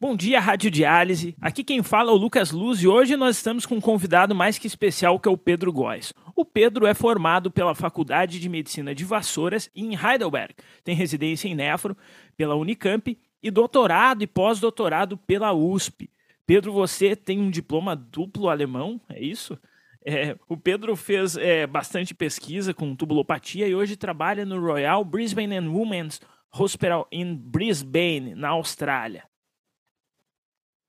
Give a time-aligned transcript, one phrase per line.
[0.00, 1.36] Bom dia, Rádio Diálise.
[1.40, 4.58] Aqui quem fala é o Lucas Luz e hoje nós estamos com um convidado mais
[4.58, 6.14] que especial que é o Pedro Góes.
[6.34, 11.54] O Pedro é formado pela Faculdade de Medicina de Vassouras em Heidelberg, tem residência em
[11.54, 11.96] Nefro
[12.36, 16.10] pela Unicamp e doutorado e pós-doutorado pela USP.
[16.46, 19.58] Pedro, você tem um diploma duplo alemão, é isso?
[20.10, 25.54] É, o Pedro fez é, bastante pesquisa com tubulopatia e hoje trabalha no Royal Brisbane
[25.54, 26.18] and Women's
[26.50, 29.28] Hospital em Brisbane, na Austrália.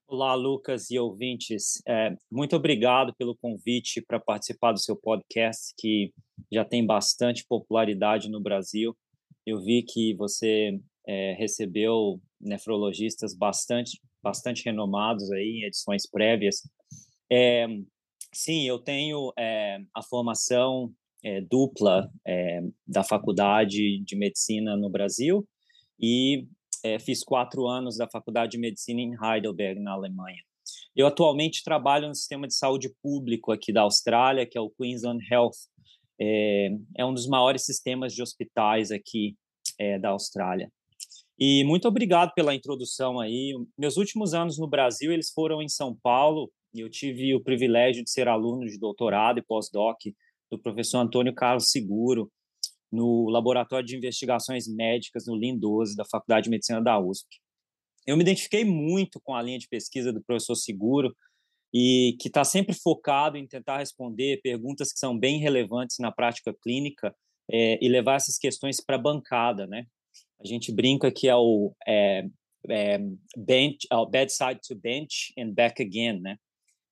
[0.08, 1.82] Olá, Lucas e ouvintes.
[1.86, 6.14] É, muito obrigado pelo convite para participar do seu podcast, que
[6.50, 8.96] já tem bastante popularidade no Brasil.
[9.46, 16.62] Eu vi que você é, recebeu nefrologistas bastante, bastante renomados aí em edições prévias.
[17.30, 17.68] É,
[18.34, 20.94] sim, eu tenho é, a formação
[21.24, 25.48] é, dupla é, da Faculdade de Medicina no Brasil
[26.00, 26.48] e
[27.02, 30.42] fiz quatro anos da Faculdade de Medicina em Heidelberg, na Alemanha.
[30.96, 35.22] Eu atualmente trabalho no sistema de saúde público aqui da Austrália, que é o Queensland
[35.30, 35.68] Health.
[36.18, 36.70] É,
[37.02, 39.36] um dos maiores sistemas de hospitais aqui
[40.02, 40.72] da Austrália.
[41.38, 43.54] E muito obrigado pela introdução aí.
[43.78, 48.04] Meus últimos anos no Brasil, eles foram em São Paulo, e eu tive o privilégio
[48.04, 49.98] de ser aluno de doutorado e pós-doc
[50.52, 52.32] do professor Antônio Carlos Seguro,
[52.92, 57.28] no Laboratório de Investigações Médicas no LIN 12 da Faculdade de Medicina da USP.
[58.06, 61.16] Eu me identifiquei muito com a linha de pesquisa do professor Seguro
[61.74, 66.54] e que está sempre focado em tentar responder perguntas que são bem relevantes na prática
[66.64, 67.16] clínica
[67.52, 69.86] é, e levar essas questões para a bancada, né?
[70.42, 72.26] A gente brinca que é o é,
[72.68, 72.98] é,
[73.38, 76.38] bench, é bedside to bench and back again, né?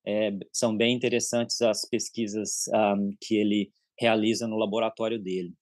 [0.08, 3.70] É, são bem interessantes as pesquisas um, que ele
[4.00, 5.54] realiza no laboratório dele.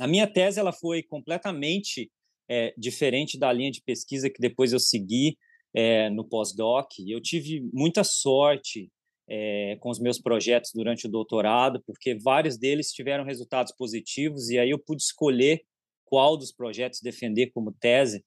[0.00, 2.10] A minha tese ela foi completamente
[2.48, 5.38] é, diferente da linha de pesquisa que depois eu segui
[5.74, 6.88] é, no pós-doc.
[7.06, 8.90] Eu tive muita sorte
[9.28, 14.58] é, com os meus projetos durante o doutorado, porque vários deles tiveram resultados positivos e
[14.58, 15.62] aí eu pude escolher
[16.04, 18.24] qual dos projetos defender como tese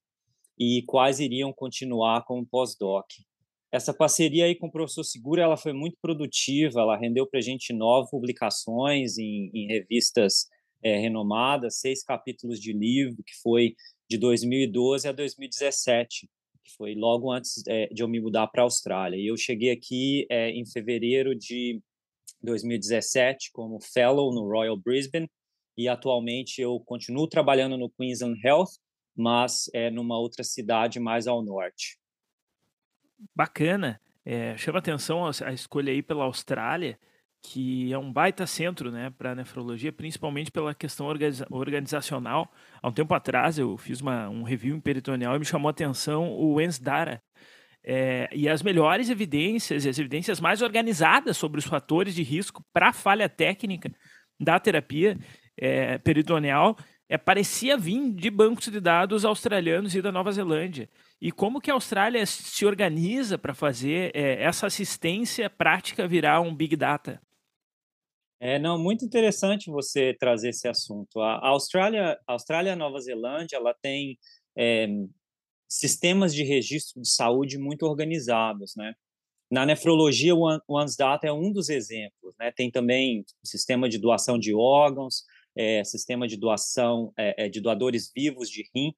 [0.58, 3.08] e quais iriam continuar como pós-doc.
[3.72, 7.44] Essa parceria aí com o professor Segura ela foi muito produtiva, ela rendeu para a
[7.44, 10.48] gente nove publicações em, em revistas
[10.84, 13.76] é, renomada, seis capítulos de livro, que foi
[14.10, 16.28] de 2012 a 2017,
[16.66, 19.18] que foi logo antes é, de eu me mudar para a Austrália.
[19.18, 21.82] E eu cheguei aqui é, em fevereiro de
[22.42, 25.30] 2017 como fellow no Royal Brisbane
[25.78, 28.72] e atualmente eu continuo trabalhando no Queensland Health,
[29.16, 32.01] mas é numa outra cidade mais ao norte.
[33.36, 34.00] Bacana.
[34.24, 36.98] É, chama atenção a escolha aí pela Austrália
[37.42, 42.52] que é um baita centro né, para nefrologia, principalmente pela questão organiza organizacional.
[42.82, 45.72] Há um tempo atrás eu fiz uma, um review em peritoneal e me chamou a
[45.72, 47.22] atenção o ENSDARA.
[47.84, 52.94] É, e as melhores evidências, as evidências mais organizadas sobre os fatores de risco para
[52.94, 53.92] falha técnica
[54.40, 55.18] da terapia
[55.58, 56.78] é, peritoneal
[57.10, 60.88] é, parecia vir de bancos de dados australianos e da Nova Zelândia.
[61.22, 66.54] E como que a Austrália se organiza para fazer é, essa assistência prática virar um
[66.54, 67.22] Big Data?
[68.40, 71.22] É, não, muito interessante você trazer esse assunto.
[71.22, 74.18] A Austrália, a Austrália Nova Zelândia, ela tem
[74.58, 74.88] é,
[75.70, 78.96] sistemas de registro de saúde muito organizados, né?
[79.52, 82.52] Na nefrologia, o OneSdata é um dos exemplos, né?
[82.52, 85.24] Tem também sistema de doação de órgãos,
[85.56, 88.92] é, sistema de doação é, é de doadores vivos de rim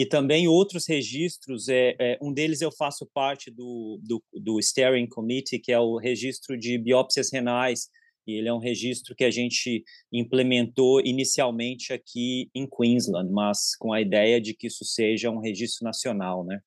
[0.00, 1.68] e também outros registros.
[1.68, 5.98] É, é, um deles eu faço parte do, do, do Steering Committee, que é o
[5.98, 7.90] registro de biópsias renais
[8.26, 13.92] e ele é um registro que a gente implementou inicialmente aqui em Queensland, mas com
[13.92, 16.60] a ideia de que isso seja um registro nacional, né?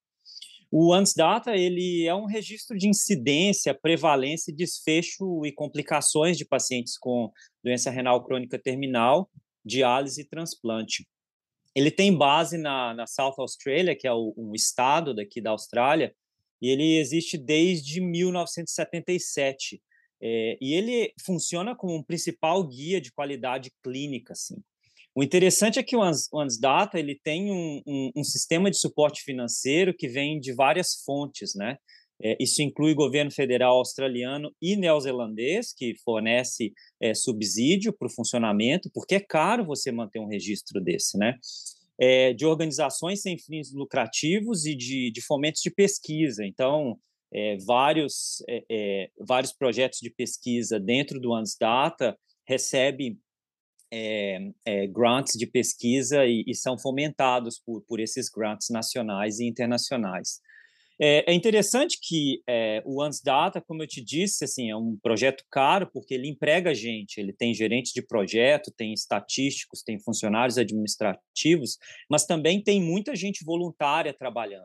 [0.71, 7.31] O ANSDATA ele é um registro de incidência, prevalência, desfecho e complicações de pacientes com
[7.63, 9.27] doença renal crônica terminal,
[9.65, 11.07] diálise e transplante.
[11.75, 16.13] Ele tem base na, na South Australia, que é o, um estado daqui da Austrália,
[16.61, 19.81] e ele existe desde 1977.
[20.21, 24.55] É, e ele funciona como um principal guia de qualidade clínica, assim.
[25.15, 29.93] O interessante é que o AnsData ele tem um, um, um, sistema de suporte financeiro
[29.93, 31.77] que vem de várias fontes, né?
[32.23, 36.71] É, isso inclui governo federal australiano e neozelandês, que fornece
[37.01, 41.37] é, subsídio para o funcionamento, porque é caro você manter um registro desse, né?
[41.99, 46.45] É, de organizações sem fins lucrativos e de, de fomentos de pesquisa.
[46.45, 46.97] Então,
[47.31, 52.17] é, vários, é, é, vários projetos de pesquisa dentro do ANSDATA
[52.47, 53.17] recebe
[53.91, 60.39] é, grants de pesquisa e, e, são fomentados por, por esses grants nacionais e internacionais.
[61.05, 65.43] É, é interessante que é, o AnsData, como eu te disse, assim, é um projeto
[65.51, 71.77] caro porque ele emprega gente, ele tem gerentes de projeto, tem estatísticos, tem funcionários administrativos,
[72.09, 74.63] mas também tem muita gente voluntária trabalhando.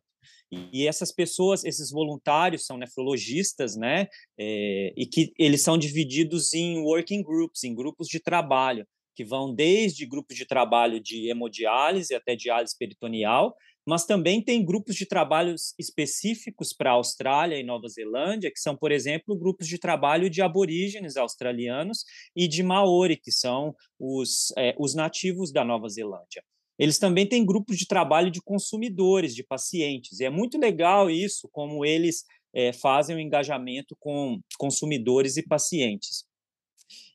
[0.72, 4.06] E essas pessoas, esses voluntários são nefrologistas, né?
[4.38, 8.86] É, e que eles são divididos em working groups, em grupos de trabalho,
[9.16, 13.56] que vão desde grupos de trabalho de hemodiálise até diálise peritoneal,
[13.88, 18.76] mas também tem grupos de trabalhos específicos para a Austrália e Nova Zelândia, que são,
[18.76, 22.04] por exemplo, grupos de trabalho de aborígenes australianos
[22.36, 26.44] e de Maori, que são os, é, os nativos da Nova Zelândia.
[26.78, 31.48] Eles também têm grupos de trabalho de consumidores, de pacientes, e é muito legal isso,
[31.50, 32.24] como eles
[32.54, 36.27] é, fazem o engajamento com consumidores e pacientes.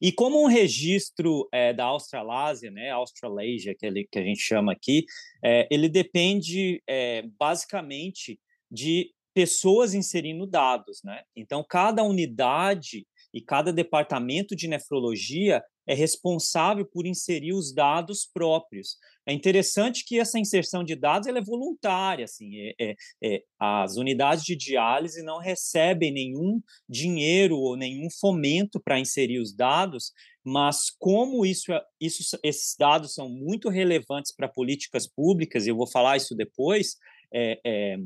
[0.02, 4.72] E como um registro é, da Australásia, né, Australasia, que, ele, que a gente chama
[4.72, 5.06] aqui,
[5.44, 8.40] é, ele depende é, basicamente
[8.70, 11.24] de pessoas inserindo dados, né?
[11.36, 18.98] Então, cada unidade e cada departamento de nefrologia é responsável por inserir os dados próprios.
[19.26, 23.98] É interessante que essa inserção de dados ela é voluntária, assim, é, é, é, as
[23.98, 30.12] unidades de diálise não recebem nenhum dinheiro ou nenhum fomento para inserir os dados,
[30.44, 35.76] mas como isso, é, isso, esses dados são muito relevantes para políticas públicas, e eu
[35.76, 36.96] vou falar isso depois,
[37.34, 37.98] é, é,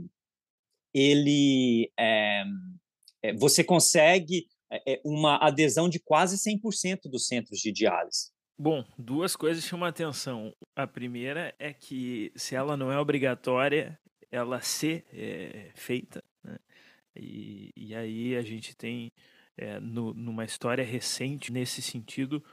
[0.93, 1.91] ele
[3.37, 4.47] você consegue
[5.03, 8.31] uma adesão de quase 100% dos centros de diálise.
[8.59, 10.51] Bom, duas coisas chamam a atenção.
[10.75, 13.99] A primeira é que, se ela não é obrigatória,
[14.31, 16.23] ela ser é, feita.
[16.43, 16.57] Né?
[17.15, 19.11] E, e, aí a gente tem,
[19.55, 22.43] é, no, numa história recente, nesse sentido,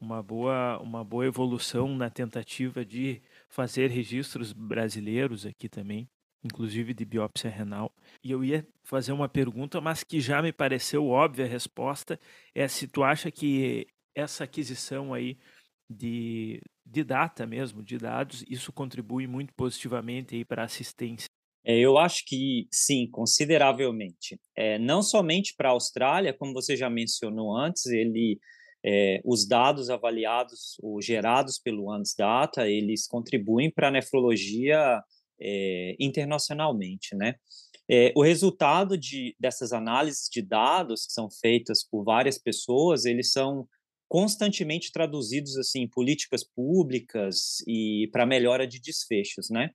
[0.00, 6.08] uma boa, uma boa evolução na tentativa de fazer registros brasileiros aqui também,
[6.44, 7.92] inclusive de biópsia renal.
[8.22, 12.18] E eu ia fazer uma pergunta, mas que já me pareceu óbvia a resposta,
[12.54, 15.38] é se tu acha que essa aquisição aí
[15.88, 21.26] de, de data mesmo, de dados, isso contribui muito positivamente aí para a assistência.
[21.64, 24.38] É, eu acho que sim, consideravelmente.
[24.56, 28.40] É, não somente para a Austrália, como você já mencionou antes, ele,
[28.84, 35.00] é, os dados avaliados ou gerados pelo ANSData, eles contribuem para a nefrologia
[35.40, 37.34] é, internacionalmente, né?
[37.90, 43.32] É, o resultado de, dessas análises de dados que são feitas por várias pessoas, eles
[43.32, 43.68] são
[44.08, 49.70] constantemente traduzidos assim em políticas públicas e para melhora de desfechos, né?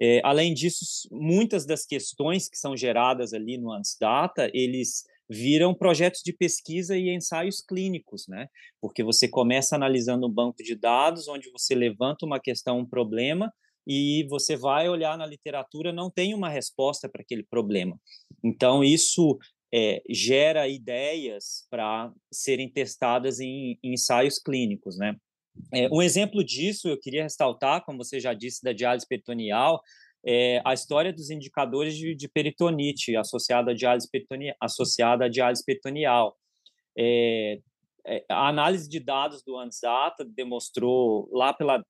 [0.00, 6.22] É, além disso, muitas das questões que são geradas ali no Ansdata, eles viram projetos
[6.22, 8.48] de pesquisa e ensaios clínicos, né?
[8.80, 13.52] Porque você começa analisando um banco de dados onde você levanta uma questão, um problema,
[13.86, 17.98] e você vai olhar na literatura, não tem uma resposta para aquele problema.
[18.42, 19.38] Então, isso
[19.72, 25.16] é, gera ideias para serem testadas em, em, ensaios clínicos, né?
[25.72, 29.80] É, um exemplo disso, eu queria ressaltar, como você já disse, da diálise peritoneal,
[30.24, 35.64] é a história dos indicadores de, de peritonite associada à diálise, peritoneal, associada à diálise
[35.64, 36.36] peritoneal.
[36.98, 37.60] É,
[38.28, 41.84] a análise de dados do ANSATA demonstrou lá pela,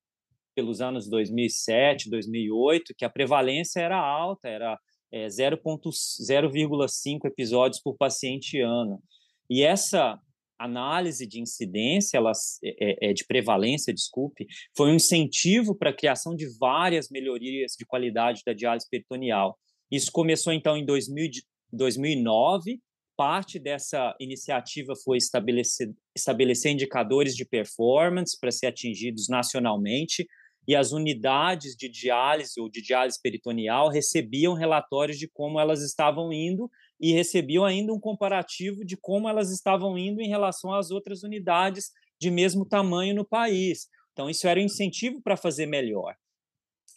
[0.57, 4.79] pelos anos 2007, 2008, que a prevalência era alta, era
[5.13, 9.01] é, 0,5 episódios por paciente ano.
[9.49, 10.19] E essa
[10.59, 12.33] análise de incidência, ela,
[12.65, 17.85] é, é, de prevalência, desculpe, foi um incentivo para a criação de várias melhorias de
[17.85, 19.59] qualidade da diálise peritoneal.
[19.91, 21.31] Isso começou, então, em 2000,
[21.73, 22.81] 2009.
[23.17, 30.27] Parte dessa iniciativa foi estabelecer, estabelecer indicadores de performance para ser atingidos nacionalmente,
[30.67, 36.33] e as unidades de diálise ou de diálise peritoneal recebiam relatórios de como elas estavam
[36.33, 36.71] indo
[37.01, 41.91] e recebiam ainda um comparativo de como elas estavam indo em relação às outras unidades
[42.21, 43.89] de mesmo tamanho no país.
[44.13, 46.17] Então, isso era um incentivo para fazer melhor.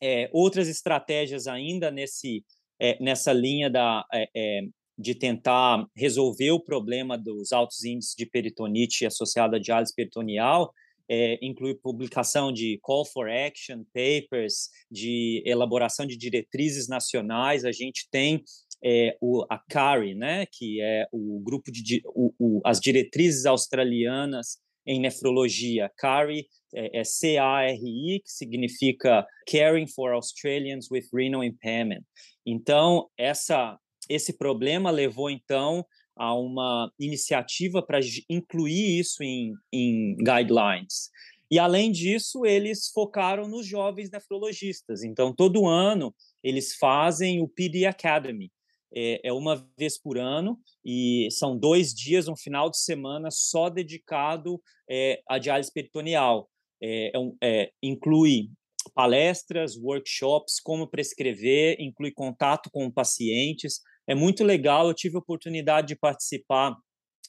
[0.01, 2.45] É, outras estratégias ainda nesse,
[2.79, 4.61] é, nessa linha da, é, é
[4.97, 10.73] de tentar resolver o problema dos altos índices de peritonite associada à diálise peritoneal
[11.09, 17.65] é, inclui publicação de call for action papers, de elaboração de diretrizes nacionais.
[17.65, 18.43] A gente tem
[18.83, 24.57] é, o, a CARI, né, que é o grupo de o, o, as diretrizes australianas
[24.85, 25.91] em nefrologia.
[25.97, 32.03] CARI é, é C-A-R-I, que significa Caring for Australians with Renal Impairment.
[32.45, 35.85] Então, essa esse problema levou então
[36.19, 41.09] a uma iniciativa para incluir isso em, em guidelines.
[41.49, 45.01] E, além disso, eles focaram nos jovens nefrologistas.
[45.01, 48.51] Então, todo ano, eles fazem o PD Academy.
[48.93, 53.69] É, é, uma vez por ano e são dois dias, um final de semana só
[53.69, 54.59] dedicado
[54.89, 56.49] é, à diálise peritoneal.
[56.81, 58.49] É, é, é, inclui
[58.93, 63.79] palestras, workshops, como prescrever, inclui contato com pacientes.
[64.09, 64.87] É muito legal.
[64.87, 66.75] Eu tive a oportunidade de participar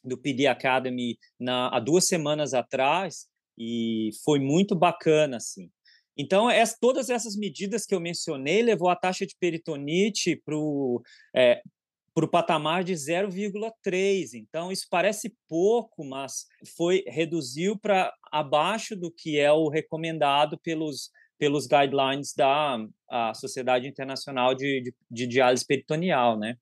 [0.02, 3.26] do PD Academy na, há duas semanas atrás
[3.58, 5.70] e foi muito bacana, assim.
[6.16, 6.48] Então,
[6.80, 11.02] todas essas medidas que eu mencionei levou a taxa de peritonite para o
[11.36, 11.60] é,
[12.14, 14.34] para o patamar de 0,3.
[14.34, 16.46] Então, isso parece pouco, mas
[16.76, 22.78] foi reduziu para abaixo do que é o recomendado pelos, pelos guidelines da
[23.34, 26.56] Sociedade Internacional de, de, de Diálise Peritoneal, né?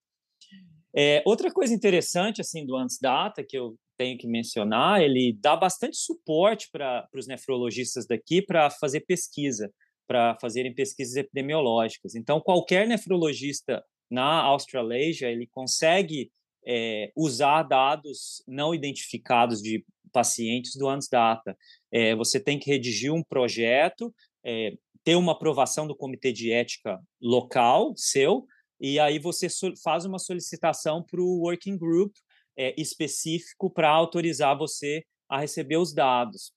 [0.96, 5.96] É, outra coisa interessante assim do Ansdata que eu tenho que mencionar, ele dá bastante
[5.96, 9.72] suporte para os nefrologistas daqui para fazer pesquisa,
[10.06, 12.14] para fazerem pesquisas epidemiológicas.
[12.14, 16.30] Então, qualquer nefrologista na Australasia, ele consegue
[16.66, 21.56] é, usar dados não identificados de pacientes do ANSDATA.
[21.92, 24.14] É, você tem que redigir um projeto,
[24.44, 24.72] é,
[25.04, 28.46] ter uma aprovação do comitê de ética local seu,
[28.80, 29.48] e aí você
[29.82, 32.14] faz uma solicitação para o working group
[32.76, 36.52] específico para autorizar você a receber os dados.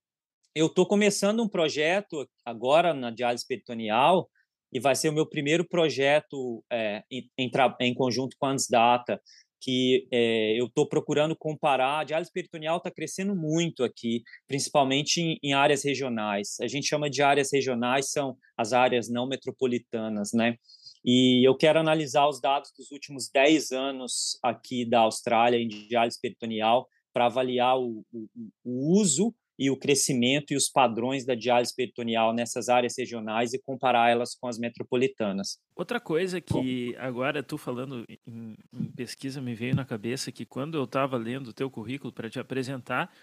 [0.55, 4.27] Eu estou começando um projeto agora na diálise peritoneal,
[4.73, 7.51] e vai ser o meu primeiro projeto é, em, em,
[7.81, 9.21] em, conjunto com a Ansdata,
[9.59, 11.99] que é, eu estou procurando comparar.
[11.99, 16.57] A diálise peritoneal está crescendo muito aqui, principalmente em, em, áreas regionais.
[16.61, 20.55] A gente chama de áreas regionais, são as áreas não metropolitanas, né?
[21.03, 26.19] E eu quero analisar os dados dos últimos 10 anos aqui da Austrália em diálise
[26.19, 28.27] peritoneal para avaliar o, o,
[28.63, 33.61] o uso e o crescimento e os padrões da diálise peritoneal nessas áreas regionais e
[33.61, 35.59] comparar elas com as metropolitanas.
[35.75, 40.79] Outra coisa que agora tu falando em, em pesquisa me veio na cabeça que quando
[40.79, 43.13] eu estava lendo o teu currículo para te apresentar,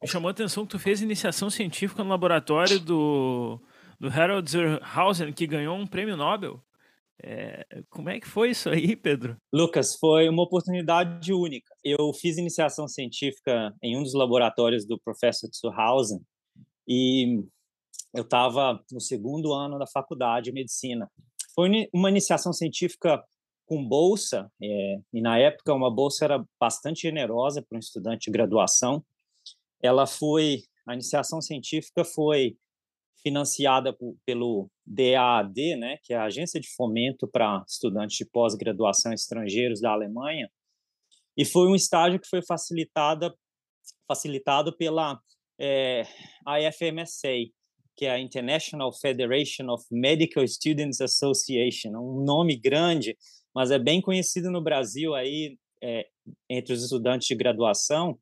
[0.00, 3.60] me chamou a atenção que tu fez iniciação científica no laboratório do,
[4.00, 6.58] do Harold Zerhausen, que ganhou um prêmio Nobel.
[7.24, 9.36] É, como é que foi isso aí, Pedro?
[9.52, 11.72] Lucas, foi uma oportunidade única.
[11.84, 16.20] Eu fiz iniciação científica em um dos laboratórios do professor Tsuhausen
[16.88, 17.44] e
[18.12, 21.08] eu estava no segundo ano da faculdade de medicina.
[21.54, 23.22] Foi uma iniciação científica
[23.66, 28.32] com bolsa, é, e na época uma bolsa era bastante generosa para um estudante de
[28.32, 29.04] graduação.
[29.80, 32.56] Ela foi, a iniciação científica foi
[33.22, 39.12] financiada por, pelo DAAD, né, que é a Agência de Fomento para Estudantes de Pós-Graduação
[39.12, 40.50] Estrangeiros da Alemanha,
[41.36, 43.34] e foi um estágio que foi facilitada,
[44.06, 45.18] facilitado pela
[45.58, 46.02] é,
[46.46, 47.28] IFMSA,
[47.96, 53.16] que é a International Federation of Medical Students Association, um nome grande,
[53.54, 56.06] mas é bem conhecido no Brasil aí é,
[56.48, 58.18] entre os estudantes de graduação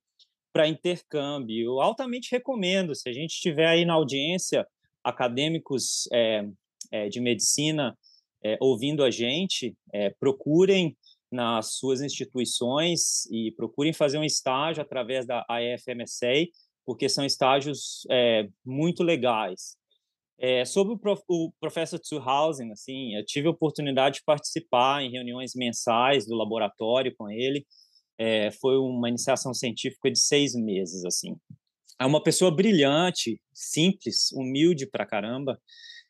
[0.53, 1.75] para intercâmbio.
[1.75, 4.67] Eu altamente recomendo, se a gente estiver aí na audiência,
[5.05, 6.47] acadêmicos é,
[6.91, 7.97] é, de medicina
[8.43, 9.77] é, ouvindo a gente,
[10.19, 10.97] procurem
[11.31, 16.49] nas suas instituições e procurem fazer um estágio através da AFMSA,
[16.87, 18.07] porque são estágios
[18.65, 19.77] muito legais.
[20.67, 25.53] Sobre o, prof, o professor Zuhausen, assim, eu tive a oportunidade de participar em reuniões
[25.55, 27.67] mensais do laboratório com ele.
[28.17, 31.37] É, foi uma iniciação científica de seis meses, assim
[32.01, 35.61] é uma pessoa brilhante, simples, humilde pra caramba.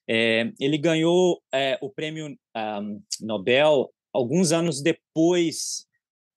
[0.09, 2.81] É, ele ganhou é, o prêmio um, ah,
[3.21, 5.87] Nobel alguns anos depois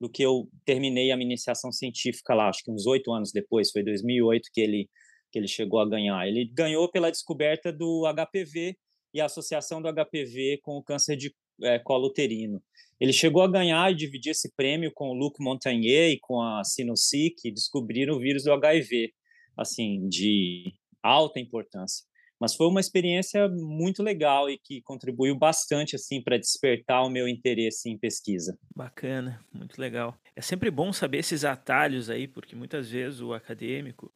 [0.01, 3.72] do que eu terminei a minha iniciação científica lá, acho que uns oito anos depois,
[3.72, 4.89] foi 2008 que ele
[5.31, 6.27] que ele chegou a ganhar.
[6.27, 8.77] Ele ganhou pela descoberta do HPV
[9.12, 11.33] e a associação do HPV com o câncer de
[11.63, 12.62] é, colo uterino.
[13.00, 16.63] Ele chegou a ganhar e dividir esse prêmio com o Luc Montagnier e com a
[16.63, 19.12] Sinussi, que descobriram o vírus do HIV
[19.57, 22.05] assim, de alta importância.
[22.39, 27.27] Mas foi uma experiência muito legal e que contribuiu bastante assim para despertar o meu
[27.27, 28.57] interesse em pesquisa.
[28.75, 30.17] Bacana, muito legal.
[30.36, 34.12] É sempre bom saber esses atalhos aí, porque muitas vezes o acadêmico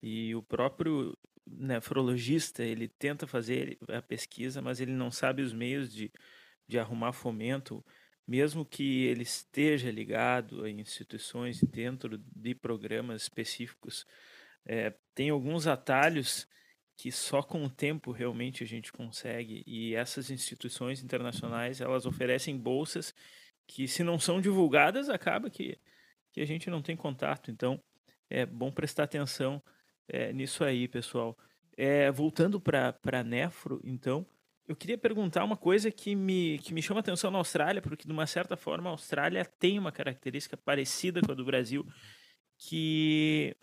[0.00, 5.92] e o próprio nefrologista, ele tenta fazer a pesquisa, mas ele não sabe os meios
[5.92, 6.10] de,
[6.68, 7.84] de arrumar fomento,
[8.26, 14.06] mesmo que ele esteja ligado a instituições dentro de programas específicos
[14.66, 16.48] é, tem alguns atalhos
[16.96, 22.56] que só com o tempo realmente a gente consegue e essas instituições internacionais elas oferecem
[22.56, 23.14] bolsas
[23.66, 25.78] que se não são divulgadas, acaba que,
[26.32, 27.50] que a gente não tem contato.
[27.50, 27.82] Então,
[28.28, 29.62] é bom prestar atenção
[30.08, 31.36] é, nisso aí, pessoal.
[31.76, 34.26] É, voltando para a Nefro, então,
[34.68, 38.12] eu queria perguntar uma coisa que me, que me chama atenção na Austrália, porque, de
[38.12, 41.86] uma certa forma, a Austrália tem uma característica parecida com a do Brasil,
[42.58, 43.56] que,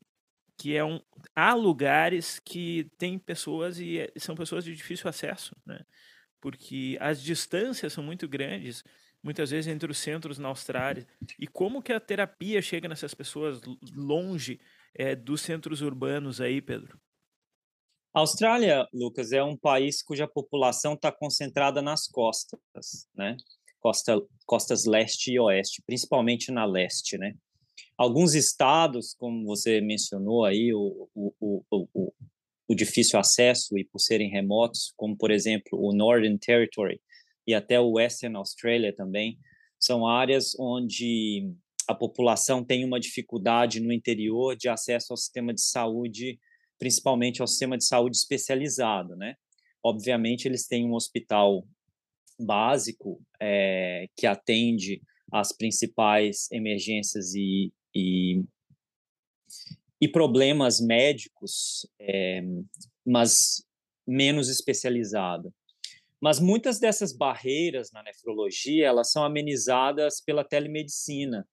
[0.59, 0.99] que é um,
[1.33, 5.79] há lugares que tem pessoas e é, são pessoas de difícil acesso, né?
[6.41, 8.83] porque as distâncias são muito grandes,
[9.23, 11.07] muitas vezes entre os centros na Austrália.
[11.39, 13.61] E como que a terapia chega nessas pessoas
[13.95, 14.59] longe
[14.93, 16.99] é, dos centros urbanos aí, Pedro?
[18.13, 23.37] A Austrália, Lucas, é um país cuja população está concentrada nas costas, né?
[23.79, 27.33] Costa, costas leste e oeste, principalmente na leste, né?
[28.00, 32.13] Alguns estados, como você mencionou aí, o, o, o,
[32.65, 37.01] o, difícil acesso e por serem remotos, como por exemplo o Northern Territory
[37.46, 39.38] e até o Western Australia também,
[39.77, 41.51] são áreas onde
[41.89, 46.39] a população tem uma dificuldade no interior de acesso ao sistema de saúde,
[46.77, 49.36] principalmente ao sistema de saúde especializado, né?
[49.84, 51.68] Obviamente eles têm um hospital
[52.39, 55.01] básico é, que atende
[55.34, 58.43] as principais emergências e, e,
[60.01, 62.41] e problemas médicos, é,
[63.05, 63.63] mas
[64.08, 65.53] menos especializado.
[66.22, 71.48] Mas muitas dessas barreiras na nefrologia elas são amenizadas pela telemedicina.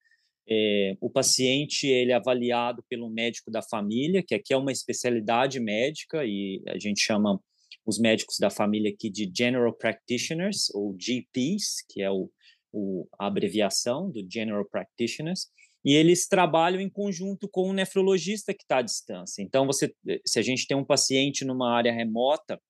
[0.48, 5.60] É, o paciente ele é avaliado pelo médico da família, que aqui é uma especialidade
[5.60, 7.40] médica e a gente chama
[7.84, 12.30] os médicos da família aqui de General Practitioners ou GPs, que é o,
[12.72, 15.48] o a abreviação do General Practitioners
[15.86, 19.40] e eles trabalham em conjunto com o nefrologista que está à distância.
[19.40, 19.94] Então, você,
[20.26, 22.60] se a gente tem um paciente numa área remota,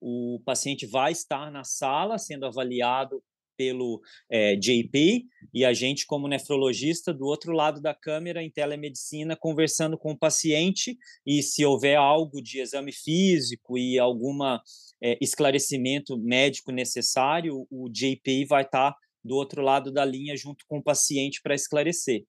[0.00, 3.22] o paciente vai estar na sala sendo avaliado
[3.58, 4.00] pelo
[4.30, 9.98] é, JP e a gente, como nefrologista, do outro lado da câmera, em telemedicina, conversando
[9.98, 14.62] com o paciente e se houver algo de exame físico e alguma
[15.02, 20.64] é, esclarecimento médico necessário, o JP vai estar tá do outro lado da linha junto
[20.68, 22.24] com o paciente para esclarecer.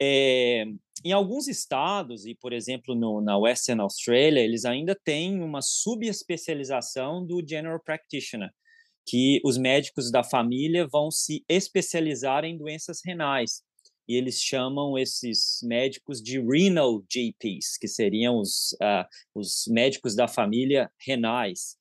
[0.00, 0.64] É,
[1.04, 7.26] em alguns estados, e por exemplo no, na Western Australia, eles ainda têm uma subespecialização
[7.26, 8.50] do General Practitioner,
[9.06, 13.62] que os médicos da família vão se especializar em doenças renais.
[14.08, 20.26] E eles chamam esses médicos de renal GPs, que seriam os, uh, os médicos da
[20.26, 21.76] família renais.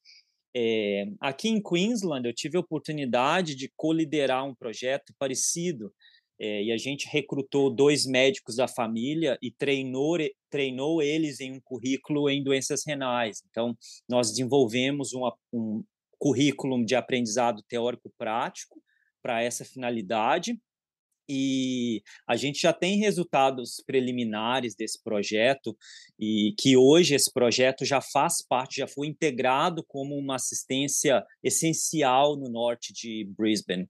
[0.56, 5.94] É, aqui em Queensland, eu tive a oportunidade de coliderar um projeto parecido,
[6.44, 10.18] é, e a gente recrutou dois médicos da família e treinou,
[10.50, 13.44] treinou eles em um currículo em doenças renais.
[13.48, 13.78] Então,
[14.10, 15.84] nós desenvolvemos uma, um
[16.18, 18.82] currículo de aprendizado teórico-prático
[19.22, 20.60] para essa finalidade,
[21.34, 25.78] e a gente já tem resultados preliminares desse projeto
[26.20, 32.36] e que hoje esse projeto já faz parte, já foi integrado como uma assistência essencial
[32.36, 33.88] no norte de Brisbane.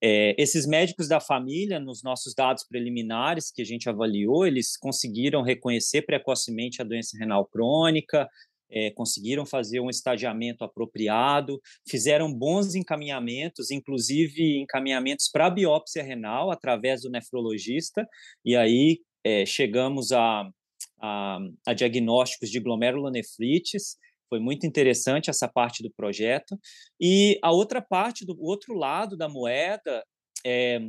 [0.00, 5.42] É, esses médicos da família, nos nossos dados preliminares que a gente avaliou, eles conseguiram
[5.42, 8.28] reconhecer precocemente a doença renal crônica,
[8.70, 17.02] é, conseguiram fazer um estadiamento apropriado, fizeram bons encaminhamentos, inclusive encaminhamentos para biópsia renal através
[17.02, 18.06] do nefrologista,
[18.44, 20.48] e aí é, chegamos a,
[21.00, 23.96] a, a, diagnósticos de glomerulonefrites.
[24.28, 26.58] Foi muito interessante essa parte do projeto.
[27.00, 30.04] E a outra parte, do outro lado da moeda,
[30.44, 30.80] é,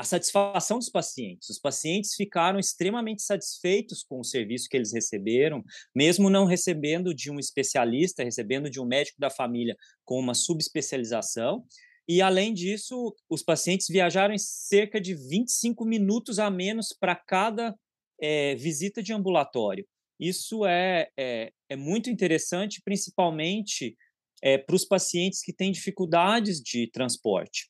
[0.00, 1.50] a satisfação dos pacientes.
[1.50, 5.62] Os pacientes ficaram extremamente satisfeitos com o serviço que eles receberam,
[5.94, 11.66] mesmo não recebendo de um especialista, recebendo de um médico da família com uma subespecialização.
[12.08, 17.76] E, além disso, os pacientes viajaram em cerca de 25 minutos a menos para cada
[18.18, 19.86] é, visita de ambulatório.
[20.18, 23.98] Isso é, é, é muito interessante, principalmente
[24.42, 27.68] é, para os pacientes que têm dificuldades de transporte.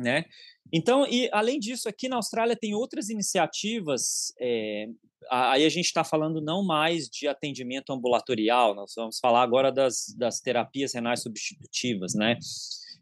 [0.00, 0.24] Né?
[0.72, 4.32] Então, e além disso, aqui na Austrália tem outras iniciativas.
[4.40, 4.86] É,
[5.30, 10.14] aí a gente está falando não mais de atendimento ambulatorial, nós vamos falar agora das,
[10.16, 12.38] das terapias renais substitutivas, né?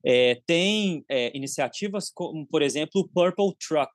[0.05, 3.93] É, tem é, iniciativas como, por exemplo, o Purple Truck.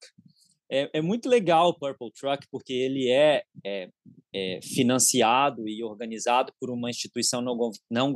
[0.70, 3.89] É, é, muito legal o Purple Truck porque ele é, é,
[4.34, 8.13] é financiado e organizado por uma instituição não, não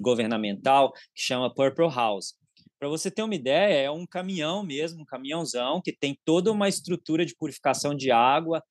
[0.00, 2.34] governamental que chama Purple House.
[2.84, 6.68] Para você ter uma ideia, é um caminhão mesmo, um caminhãozão que tem toda uma
[6.68, 8.62] estrutura de purificação de água,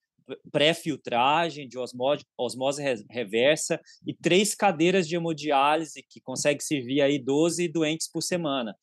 [0.51, 7.67] pré-filtragem, de osmose, osmose reversa e três cadeiras de hemodiálise que consegue servir aí 12
[7.69, 8.75] doentes por semana.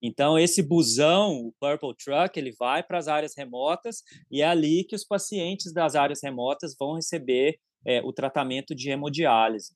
[0.00, 4.84] Então, esse busão, o Purple Truck, ele vai para as áreas remotas e é ali
[4.84, 9.74] que os pacientes das áreas remotas vão receber é, o tratamento de hemodiálise.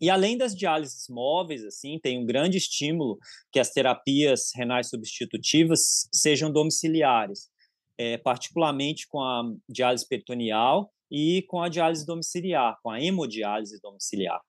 [0.00, 3.18] E além das diálises móveis, assim, tem um grande estímulo
[3.52, 7.50] que as terapias renais substitutivas sejam domiciliares
[8.00, 14.40] é, particularmente com a diálise peritoneal e com a diálise domiciliar, com a hemodiálise domiciliar.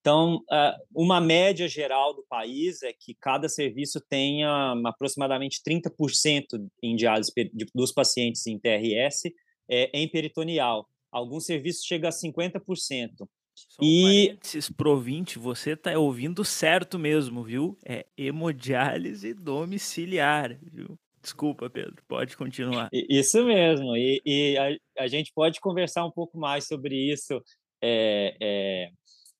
[0.00, 6.96] Então, é, uma média geral do país é que cada serviço tenha aproximadamente 30% em
[6.96, 7.30] diálise
[7.74, 9.24] dos pacientes em TRS
[9.68, 10.88] é, em peritoneal.
[11.12, 13.28] Alguns serviços chegam a 50%.
[13.54, 17.78] Só um e parênteses pro 20, você está ouvindo certo mesmo, viu?
[17.84, 20.98] É hemodiálise domiciliar, viu?
[21.22, 22.90] Desculpa, Pedro, pode continuar.
[22.92, 27.42] Isso mesmo, e, e a, a, gente pode conversar um pouco mais sobre isso,
[27.80, 28.90] é, é,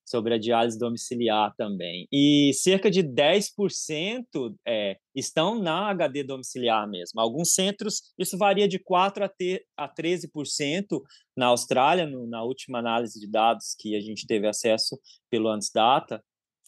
[0.05, 2.07] sobre a diálise domiciliar também.
[2.11, 7.19] E cerca de 10% é, estão na HD domiciliar mesmo.
[7.19, 11.01] Alguns centros, isso varia de 4% a, ter, a 13%
[11.35, 15.71] na Austrália, no, na última análise de dados que a gente teve acesso pelo Antes
[15.73, 16.23] Data,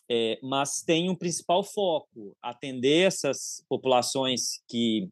[0.10, 5.08] é, mas tem um principal foco, atender essas populações que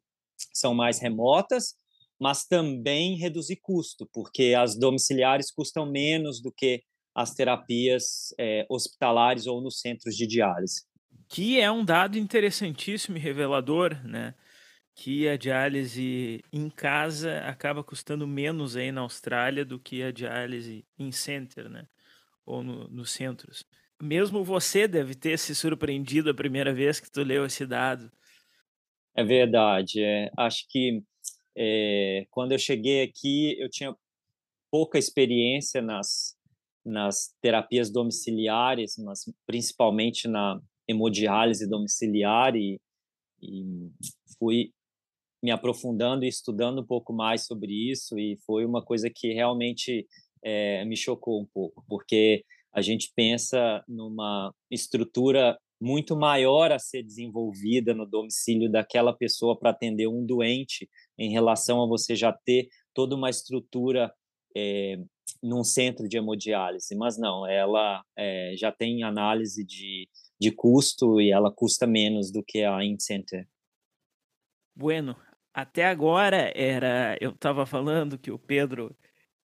[0.53, 1.75] são mais remotas,
[2.19, 6.81] mas também reduzir custo, porque as domiciliares custam menos do que
[7.15, 10.83] as terapias é, hospitalares ou nos centros de diálise.
[11.29, 14.35] Que é um dado interessantíssimo e revelador, né?
[14.93, 20.85] Que a diálise em casa acaba custando menos aí na Austrália do que a diálise
[20.99, 21.87] em center, né?
[22.45, 23.65] Ou no, nos centros
[24.01, 28.11] mesmo você deve ter se surpreendido a primeira vez que tu leu esse dado.
[29.15, 30.03] É verdade.
[30.03, 31.01] É, acho que
[31.55, 33.95] é, quando eu cheguei aqui, eu tinha
[34.69, 36.34] pouca experiência nas,
[36.85, 42.79] nas terapias domiciliares, mas principalmente na hemodiálise domiciliar e,
[43.41, 43.91] e
[44.37, 44.71] fui
[45.41, 50.07] me aprofundando e estudando um pouco mais sobre isso e foi uma coisa que realmente
[50.43, 52.43] é, me chocou um pouco, porque
[52.73, 59.71] a gente pensa numa estrutura muito maior a ser desenvolvida no domicílio daquela pessoa para
[59.71, 64.13] atender um doente, em relação a você já ter toda uma estrutura
[64.55, 64.97] é,
[65.45, 66.95] num centro de hemodiálise.
[66.95, 72.43] Mas não, ela é, já tem análise de, de custo e ela custa menos do
[72.43, 73.47] que a InCenter.
[74.75, 75.15] Bueno,
[75.53, 78.95] até agora era eu estava falando que o Pedro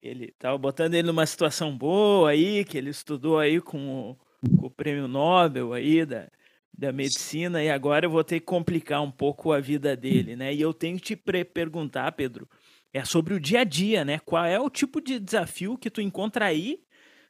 [0.01, 4.15] ele tava botando ele numa situação boa aí, que ele estudou aí com o,
[4.59, 6.29] com o prêmio Nobel aí da,
[6.77, 10.53] da medicina, e agora eu vou ter que complicar um pouco a vida dele, né?
[10.53, 12.47] E eu tenho que te perguntar, Pedro,
[12.95, 14.19] é sobre o dia a dia, né?
[14.19, 16.81] Qual é o tipo de desafio que tu encontra aí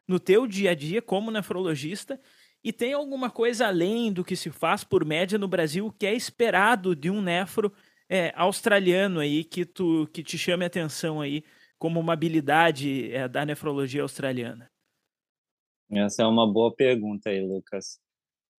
[0.07, 2.21] no teu dia a dia como nefrologista?
[2.63, 6.13] E tem alguma coisa além do que se faz por média no Brasil que é
[6.13, 7.73] esperado de um nefro
[8.07, 11.43] é, australiano aí que tu que te chame a atenção aí
[11.79, 14.71] como uma habilidade é, da nefrologia australiana?
[15.89, 17.99] Essa é uma boa pergunta aí, Lucas.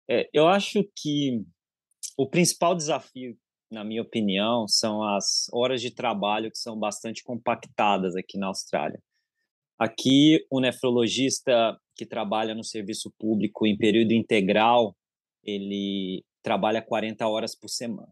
[0.10, 1.46] É, eu acho que
[2.18, 3.38] o principal desafio,
[3.72, 9.02] na minha opinião, são as horas de trabalho que são bastante compactadas aqui na Austrália.
[9.78, 14.96] Aqui, o nefrologista que trabalha no serviço público em período integral,
[15.44, 18.12] ele trabalha 40 horas por semana.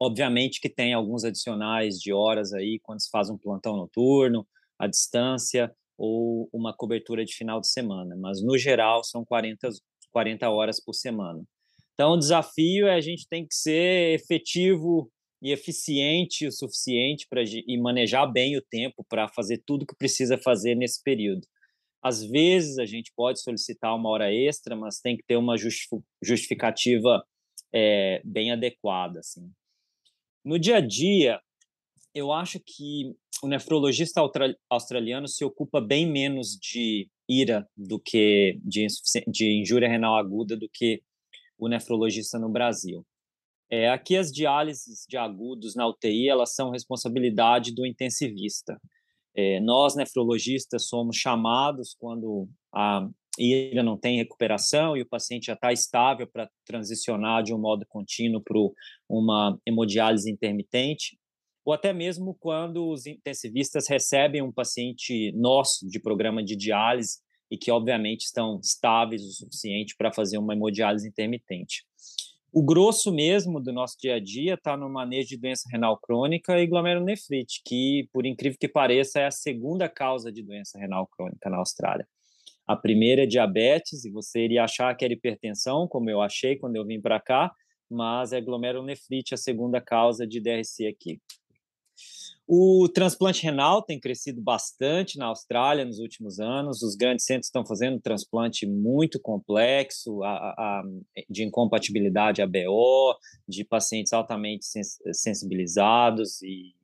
[0.00, 4.46] Obviamente que tem alguns adicionais de horas aí quando se faz um plantão noturno,
[4.78, 9.68] à distância ou uma cobertura de final de semana, mas no geral são 40,
[10.12, 11.42] 40 horas por semana.
[11.98, 15.10] Então o desafio é a gente tem que ser efetivo
[15.42, 20.38] e eficiente o suficiente para e manejar bem o tempo para fazer tudo que precisa
[20.38, 21.44] fazer nesse período.
[22.00, 25.56] Às vezes a gente pode solicitar uma hora extra, mas tem que ter uma
[26.22, 27.24] justificativa
[27.74, 29.50] é, bem adequada, assim.
[30.44, 31.40] No dia a dia,
[32.14, 34.20] eu acho que o nefrologista
[34.70, 38.86] australiano se ocupa bem menos de ira do que de,
[39.26, 41.02] de injúria renal aguda do que
[41.58, 43.04] o nefrologista no Brasil.
[43.70, 48.80] É, aqui as diálises de agudos na UTI elas são responsabilidade do intensivista.
[49.34, 53.06] É, nós nefrologistas somos chamados quando a
[53.38, 57.84] ira não tem recuperação e o paciente já está estável para transicionar de um modo
[57.86, 58.58] contínuo para
[59.08, 61.18] uma hemodiálise intermitente,
[61.64, 67.18] ou até mesmo quando os intensivistas recebem um paciente nosso de programa de diálise
[67.50, 71.84] e que, obviamente, estão estáveis o suficiente para fazer uma hemodiálise intermitente.
[72.50, 76.58] O grosso mesmo do nosso dia a dia está no manejo de doença renal crônica
[76.58, 81.50] e glomerulonefrite, que, por incrível que pareça, é a segunda causa de doença renal crônica
[81.50, 82.08] na Austrália.
[82.66, 86.76] A primeira é diabetes, e você iria achar que era hipertensão, como eu achei quando
[86.76, 87.52] eu vim para cá,
[87.90, 91.20] mas é glomerulonefrite a segunda causa de DRC aqui.
[92.50, 96.82] O transplante renal tem crescido bastante na Austrália nos últimos anos.
[96.82, 100.82] Os grandes centros estão fazendo um transplante muito complexo a, a,
[101.28, 103.14] de incompatibilidade ABO,
[103.46, 106.74] de pacientes altamente sens sensibilizados e,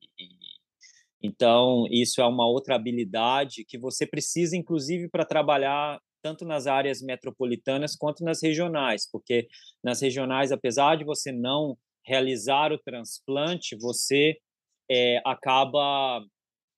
[1.23, 7.01] então isso é uma outra habilidade que você precisa, inclusive, para trabalhar tanto nas áreas
[7.01, 9.49] metropolitanas quanto nas regionais, porque
[9.83, 14.37] nas regionais, apesar de você não realizar o transplante, você
[14.91, 16.25] é, acaba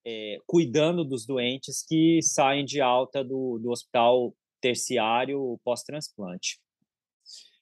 [0.07, 6.59] é, cuidando dos doentes que saem de alta do, do hospital terciário pós-transplante.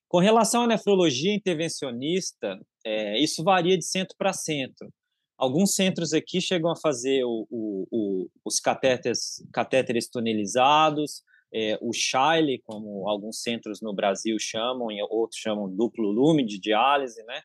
[0.08, 4.92] Com relação à nefrologia intervencionista, é, isso varia de centro para centro.
[5.36, 11.92] Alguns centros aqui chegam a fazer o, o, o, os catéteres, catéteres tunelizados, é, o
[11.92, 17.42] Shiley, como alguns centros no Brasil chamam, e outros chamam duplo lume de diálise, né?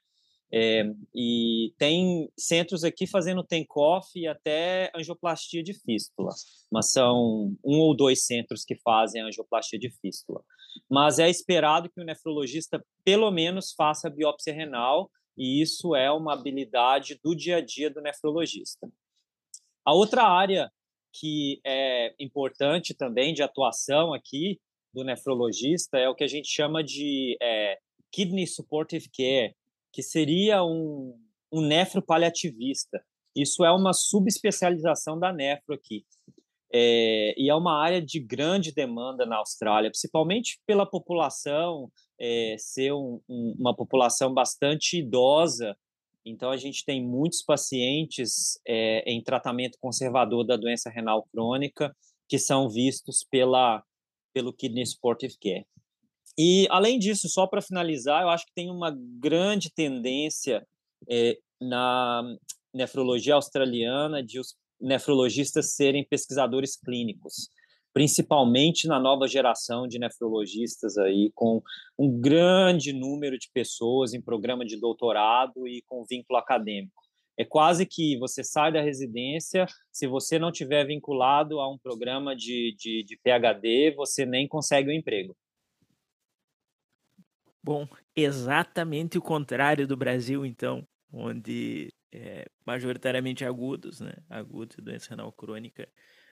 [0.51, 0.83] É,
[1.13, 6.31] e tem centros aqui fazendo TENCOF e até angioplastia de fístula,
[6.71, 10.43] mas são um ou dois centros que fazem angioplastia de fístula.
[10.89, 16.33] Mas é esperado que o nefrologista pelo menos faça biópsia renal e isso é uma
[16.33, 18.91] habilidade do dia a dia do nefrologista.
[19.85, 20.71] A outra área
[21.13, 24.59] que é importante também de atuação aqui
[24.93, 27.77] do nefrologista é o que a gente chama de é,
[28.11, 29.55] kidney supportive care,
[29.91, 31.17] que seria um,
[31.51, 33.03] um nefro paliativista.
[33.35, 36.05] Isso é uma subespecialização da nefro aqui.
[36.71, 42.93] É, e é uma área de grande demanda na Austrália, principalmente pela população é, ser
[42.93, 45.75] um, um, uma população bastante idosa.
[46.23, 51.95] Então, a gente tem muitos pacientes é, em tratamento conservador da doença renal crônica
[52.27, 53.83] que são vistos pela,
[54.31, 55.65] pelo Kidney Supportive Care.
[56.41, 60.65] E, além disso, só para finalizar, eu acho que tem uma grande tendência
[61.11, 62.23] é, na
[62.73, 67.49] nefrologia australiana de os nefrologistas serem pesquisadores clínicos,
[67.93, 71.61] principalmente na nova geração de nefrologistas aí, com
[71.97, 77.03] um grande número de pessoas em programa de doutorado e com vínculo acadêmico.
[77.37, 82.33] É quase que você sai da residência, se você não tiver vinculado a um programa
[82.33, 85.35] de, de, de PhD, você nem consegue o um emprego.
[87.61, 94.13] Bom, exatamente o contrário do Brasil, então, onde é majoritariamente agudos, né?
[94.29, 95.87] Agudos, doença renal crônica,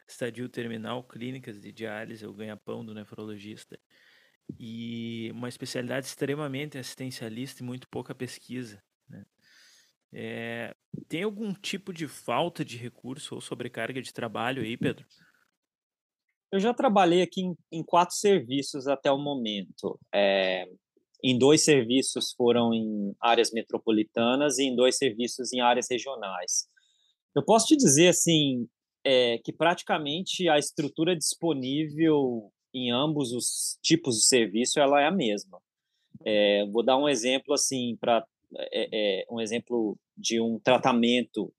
[0.08, 3.78] estadio terminal, clínicas de diálise, o ganha-pão do nefrologista.
[4.58, 8.82] E uma especialidade extremamente assistencialista e muito pouca pesquisa.
[9.10, 9.26] Né?
[10.14, 10.76] É,
[11.10, 15.06] tem algum tipo de falta de recurso ou sobrecarga de trabalho aí, Pedro?
[16.50, 20.00] Eu já trabalhei aqui em, em quatro serviços até o momento.
[20.14, 20.66] É,
[21.24, 26.68] em dois serviços foram em áreas metropolitanas e em dois serviços em áreas regionais.
[27.36, 28.68] Eu posso te dizer assim
[29.04, 35.12] é, que praticamente a estrutura disponível em ambos os tipos de serviço ela é a
[35.12, 35.60] mesma.
[36.26, 38.26] É, vou dar um exemplo assim para
[38.56, 41.54] é, é, um exemplo de um tratamento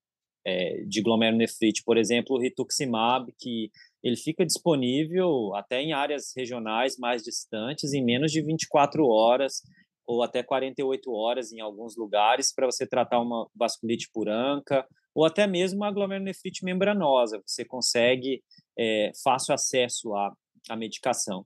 [0.45, 3.71] é, de glomerulonefrite, por exemplo, o rituximab, que
[4.03, 9.63] ele fica disponível até em áreas regionais mais distantes em menos de 24 horas
[10.07, 15.47] ou até 48 horas em alguns lugares para você tratar uma vasculite puranca ou até
[15.47, 17.43] mesmo uma glomerulonefrite membranosa.
[17.45, 18.43] Você consegue
[18.79, 20.33] é, fácil acesso à,
[20.71, 21.45] à medicação.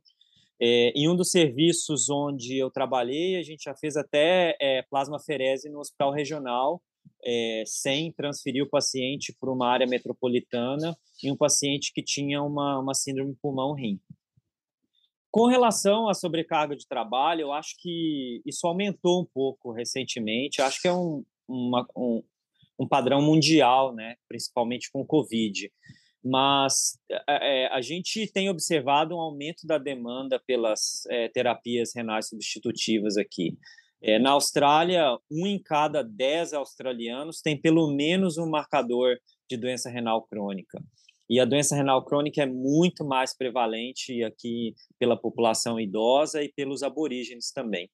[0.61, 5.69] É, em um dos serviços onde eu trabalhei, a gente já fez até é, plasmaferese
[5.69, 6.81] no hospital regional,
[7.25, 12.79] é, sem transferir o paciente para uma área metropolitana e um paciente que tinha uma,
[12.79, 14.01] uma síndrome pulmão-rim.
[15.31, 20.61] Com relação à sobrecarga de trabalho, eu acho que isso aumentou um pouco recentemente.
[20.61, 22.23] acho que é um, uma, um,
[22.79, 24.17] um padrão mundial, né?
[24.29, 25.73] principalmente com o Covid.
[26.23, 33.17] Mas é, a gente tem observado um aumento da demanda pelas é, terapias renais substitutivas
[33.17, 33.57] aqui.
[34.03, 39.17] É, na Austrália, um em cada dez australianos tem pelo menos um marcador
[39.49, 40.83] de doença renal crônica.
[41.31, 46.83] E a doença renal crônica é muito mais prevalente aqui pela população idosa e pelos
[46.83, 47.89] aborígenes também.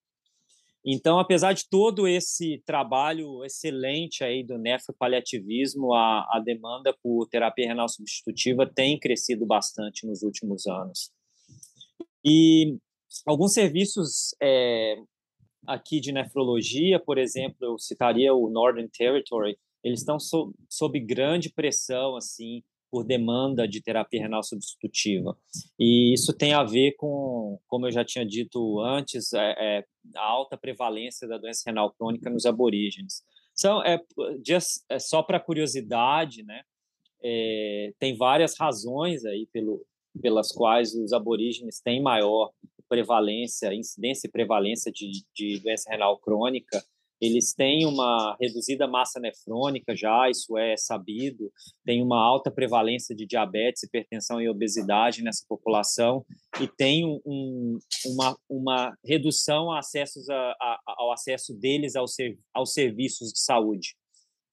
[0.84, 7.66] Então, apesar de todo esse trabalho excelente aí do nefropaliativismo, a, a demanda por terapia
[7.66, 11.10] renal substitutiva tem crescido bastante nos últimos anos.
[12.24, 12.78] E
[13.26, 14.96] alguns serviços é,
[15.66, 21.50] aqui de nefrologia, por exemplo, eu citaria o Northern Territory, eles estão sob, sob grande
[21.50, 25.36] pressão, assim, por demanda de terapia renal substitutiva.
[25.78, 29.84] E isso tem a ver com, como eu já tinha dito antes, é, é,
[30.16, 33.22] a alta prevalência da doença renal crônica nos aborígenes.
[33.54, 34.00] São, é,
[34.46, 36.62] just, é só para curiosidade, né?
[37.22, 39.84] É, tem várias razões aí pelo,
[40.22, 42.52] pelas quais os aborígenes têm maior
[42.88, 46.82] prevalência, incidência e prevalência de, de doença renal crônica,
[47.20, 51.52] eles têm uma reduzida massa nefrônica já, isso é sabido,
[51.84, 56.24] tem uma alta prevalência de diabetes, hipertensão e obesidade nessa população
[56.60, 62.14] e tem um, uma, uma redução a acessos a, a, ao acesso deles aos,
[62.54, 63.96] aos serviços de saúde,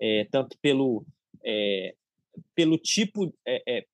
[0.02, 1.06] é, tanto pelo,
[1.46, 1.94] é,
[2.56, 3.86] pelo tipo, é, é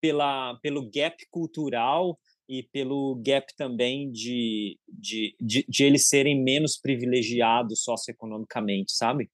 [0.00, 2.18] pela, pelo gap cultural
[2.50, 9.30] e pelo gap também de, de, de, de eles serem menos privilegiados socioeconomicamente, sabe?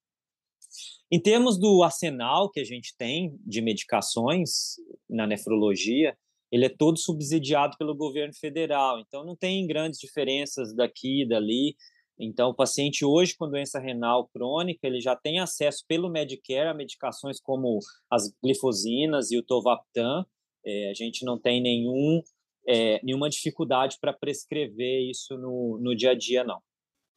[1.11, 4.75] Em termos do arsenal que a gente tem de medicações
[5.09, 6.15] na nefrologia,
[6.53, 11.75] ele é todo subsidiado pelo governo federal, então não tem grandes diferenças daqui e dali.
[12.19, 16.75] Então, o paciente hoje com doença renal crônica, ele já tem acesso pelo Medicare a
[16.75, 17.79] medicações como
[18.11, 20.27] as glifosinas e o Tovaptan.
[20.67, 22.21] É, a gente não tem nenhum
[22.67, 26.61] é, nenhuma dificuldade para prescrever isso no, no dia a dia, não.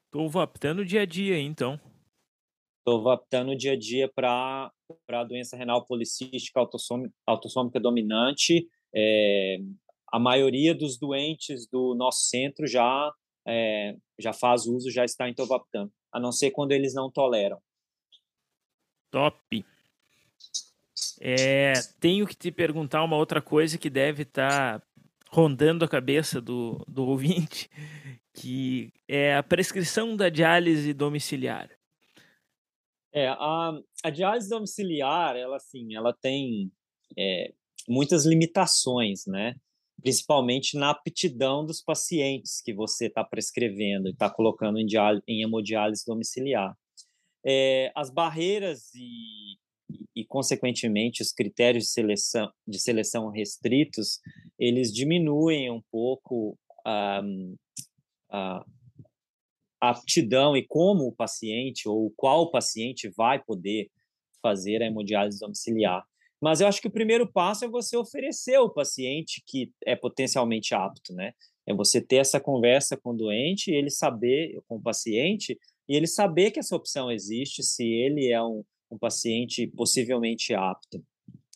[0.06, 1.80] Estou vaptando no dia a dia, então.
[2.80, 4.72] Estou vaptando no dia a dia para
[5.10, 6.60] a doença renal policística
[7.28, 8.68] autossômica dominante.
[8.96, 9.60] É,
[10.12, 13.12] a maioria dos doentes do nosso centro já,
[13.48, 17.62] é, já faz uso, já está em tovaptan, a não ser quando eles não toleram.
[19.12, 19.66] Top!
[21.22, 24.88] É, tenho que te perguntar uma outra coisa que deve estar tá
[25.30, 27.70] rondando a cabeça do, do ouvinte,
[28.34, 31.70] que é a prescrição da diálise domiciliar.
[33.14, 36.72] É, a, a diálise domiciliar, ela assim, ela tem
[37.18, 37.54] é,
[37.88, 39.56] muitas limitações, né?
[40.02, 45.44] Principalmente na aptidão dos pacientes que você está prescrevendo e está colocando em, diálise, em
[45.44, 46.76] hemodiálise domiciliar.
[47.46, 49.58] É, as barreiras e,
[50.16, 54.20] e, consequentemente, os critérios de seleção, de seleção restritos,
[54.58, 57.22] eles diminuem um pouco a,
[58.30, 58.66] a,
[59.82, 63.90] aptidão e como o paciente ou qual paciente vai poder
[64.42, 66.04] fazer a hemodiálise domiciliar.
[66.42, 70.74] Mas eu acho que o primeiro passo é você oferecer ao paciente que é potencialmente
[70.74, 71.34] apto, né?
[71.66, 76.08] É você ter essa conversa com o doente, ele saber, com o paciente, e ele
[76.08, 81.04] saber que essa opção existe, se ele é um, um paciente possivelmente apto.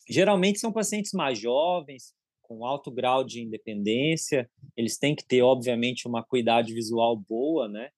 [0.08, 6.06] Geralmente são pacientes mais jovens, com alto grau de independência, eles têm que ter, obviamente,
[6.06, 7.88] uma cuidade visual boa, né?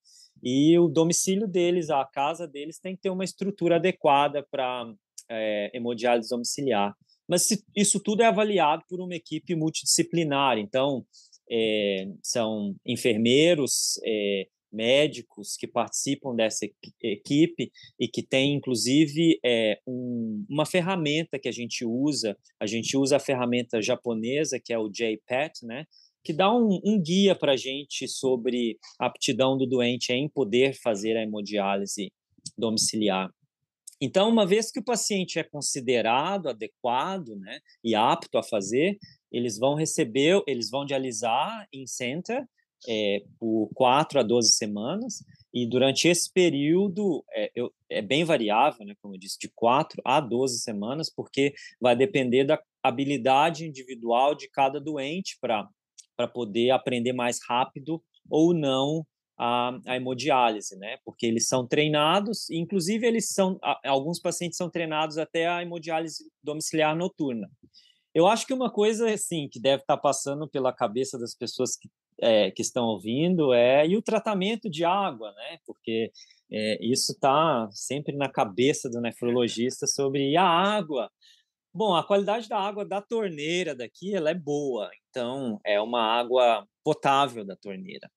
[0.43, 4.93] E o domicílio deles, a casa deles, tem que ter uma estrutura adequada para
[5.29, 6.95] é, hemodiálise domiciliar.
[7.29, 10.59] Mas isso tudo é avaliado por uma equipe multidisciplinar.
[10.59, 11.05] Então,
[11.51, 16.67] é, são enfermeiros, é, médicos que participam dessa
[17.03, 22.37] equipe e que tem, inclusive, é, um, uma ferramenta que a gente usa.
[22.61, 25.87] A gente usa a ferramenta japonesa, que é o JPET, né?
[26.27, 30.75] que dá um, um guia para a gente sobre a aptidão do doente em poder
[30.75, 32.11] fazer a hemodiálise
[32.59, 33.31] domiciliar.
[34.01, 38.99] Então, uma vez que o paciente é considerado adequado né, e apto a fazer,
[39.31, 42.45] eles vão receber, eles vão dialisar em center
[42.89, 48.85] é, por 4 a 12 semanas, e durante esse período é, eu, é, bem variável,
[48.85, 54.35] né, como eu disse, de 4 a 12 semanas, porque vai depender da habilidade individual
[54.35, 59.07] de cada doente para poder aprender mais rápido ou não
[59.39, 60.97] a, a hemodiálise, né?
[61.05, 66.97] Porque eles são treinados, inclusive eles são alguns pacientes são treinados até a hemodiálise domiciliar
[66.97, 67.51] noturna.
[68.15, 71.89] Eu acho que uma coisa assim que deve estar passando pela cabeça das pessoas que
[72.21, 75.59] é, que estão ouvindo é e o tratamento de água, né?
[75.67, 76.11] Porque
[76.51, 81.11] é, isso está sempre na cabeça do nefrologista sobre a água.
[81.75, 86.67] Bom, a qualidade da água da torneira daqui ela é boa, então é uma água
[86.83, 88.11] potável da torneira.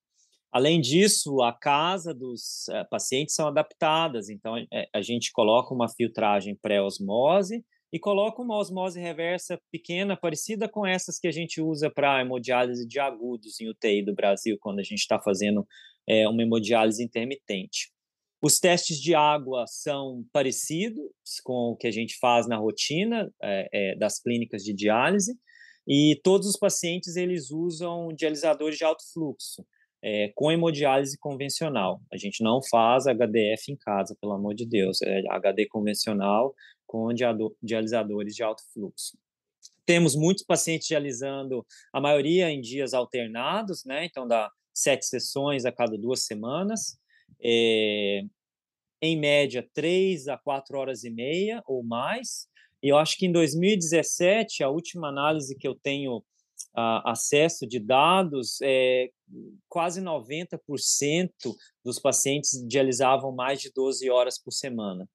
[0.52, 5.90] Além disso, a casa dos é, pacientes são adaptadas, então é, a gente coloca uma
[5.90, 11.90] filtragem pré-osmose e coloca uma osmose reversa pequena, parecida com essas que a gente usa
[11.90, 15.68] para hemodiálise de agudos em UTI do Brasil, quando a gente está fazendo
[16.08, 17.92] é, uma hemodiálise intermitente.
[18.42, 21.04] Os testes de água são parecidos
[21.44, 25.38] com o que a gente faz na rotina é, é, das clínicas de diálise,
[25.88, 29.66] e todos os pacientes eles usam dialisadores de alto fluxo.
[30.02, 32.02] é, com hemodiálise convencional.
[32.12, 35.02] A gente não faz HDF em casa, pelo amor de Deus.
[35.02, 36.56] É HD convencional
[36.90, 37.10] com
[37.62, 39.16] dialisadores de alto fluxo.
[39.86, 41.64] Temos muitos pacientes dialisando,
[41.94, 44.06] a maioria em dias alternados, né?
[44.06, 47.00] Então, dá sete sessões a cada duas semanas.
[47.40, 48.24] É,
[49.00, 52.48] em média, três a quatro horas e meia ou mais.
[52.82, 57.80] E eu acho que em 2017, a última análise que eu tenho uh, acesso de
[57.80, 59.12] dados, é,
[59.68, 61.30] quase 90%
[61.86, 65.08] dos pacientes dialisavam mais de 12 horas por semana.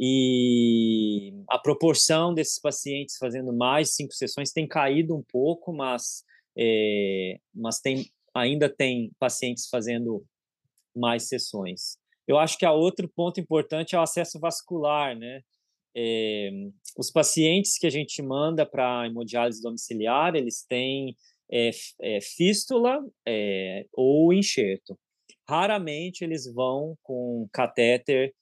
[0.00, 6.22] E a proporção desses pacientes fazendo mais cinco sessões tem caído um pouco, mas,
[6.56, 10.24] é, mas tem, ainda tem pacientes fazendo
[10.94, 11.98] mais sessões.
[12.28, 15.42] Eu acho que a outro ponto importante é o acesso vascular, né?
[15.96, 16.50] É,
[16.96, 21.16] os pacientes que a gente manda para hemodiálise domiciliar, eles têm
[21.50, 21.70] é,
[22.00, 23.04] é, fístula
[23.92, 24.96] ou enxerto.
[25.48, 28.32] Raramente eles vão com catéter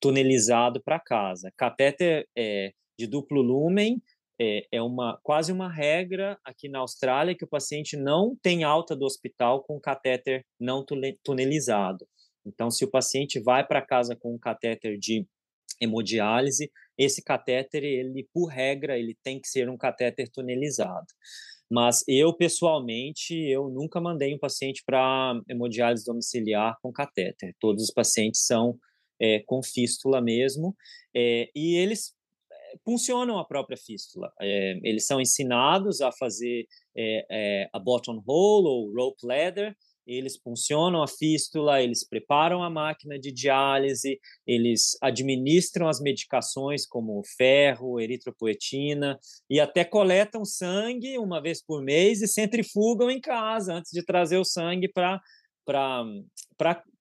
[0.00, 1.52] tunelizado para casa.
[1.56, 4.00] Catéter é, de duplo lumen
[4.38, 8.94] é, é, uma quase uma regra aqui na Austrália que o paciente não tem alta
[8.94, 10.84] do hospital com catéter não
[11.24, 12.06] tunelizado.
[12.44, 15.26] Então, se o paciente vai para casa com um catéter de
[15.80, 21.06] hemodiálise, esse catéter, ele por regra, ele tem que ser um catéter tunelizado.
[21.70, 27.54] Mas eu, pessoalmente, eu nunca mandei um paciente para hemodiálise domiciliar com catéter.
[27.58, 28.78] Todos os pacientes são
[29.20, 30.76] é, com fístula mesmo,
[31.14, 32.14] é, e eles
[32.84, 34.30] funcionam a própria fístula.
[34.40, 36.66] É, eles são ensinados a fazer
[37.72, 39.74] a bottom hole ou rope ladder,
[40.06, 47.20] eles funcionam a fístula, eles preparam a máquina de diálise, eles administram as medicações como
[47.36, 49.18] ferro, eritropoetina
[49.50, 54.38] e até coletam sangue uma vez por mês e centrifugam em casa antes de trazer
[54.38, 55.20] o sangue para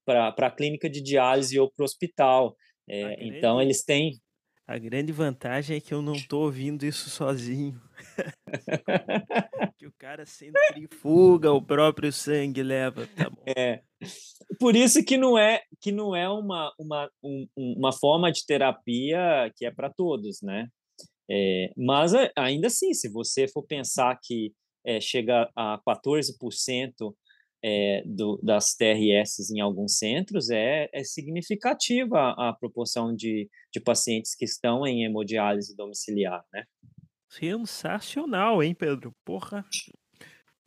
[0.06, 2.56] para a clínica de diálise ou para o hospital.
[2.88, 4.20] É, grande, então, eles têm.
[4.68, 7.80] A grande vantagem é que eu não estou ouvindo isso sozinho.
[9.78, 13.08] que o cara centrifuga o próprio sangue leva.
[13.08, 13.82] Tá é.
[14.60, 19.52] Por isso que não é que não é uma, uma, um, uma forma de terapia
[19.56, 20.68] que é para todos, né?
[21.30, 24.52] É, mas ainda assim, se você for pensar que
[24.86, 27.14] é, chega a 14%
[27.68, 34.36] é, do, das TRS em alguns centros, é, é significativa a, proporção de, de pacientes
[34.36, 36.64] que estão em hemodiálise domiciliar, né?
[37.28, 39.16] Sensacional, hein, Pedro?
[39.26, 39.66] Porra,